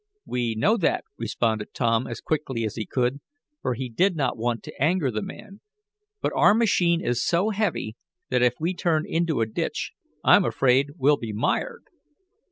[0.25, 3.21] "We know that," responded Tom, as quickly as he could,
[3.61, 5.61] for he did not want to anger the man.
[6.21, 7.95] "But our machine is so heavy
[8.29, 9.91] that if we turn into the ditch
[10.23, 11.83] I'm afraid we'll be mired."